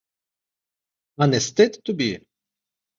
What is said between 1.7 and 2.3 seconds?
тобі?